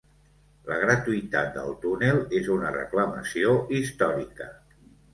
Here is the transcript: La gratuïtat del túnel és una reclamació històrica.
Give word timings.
La 0.69 0.77
gratuïtat 0.83 1.51
del 1.59 1.77
túnel 1.85 2.19
és 2.41 2.51
una 2.57 2.75
reclamació 2.81 3.55
històrica. 3.79 4.53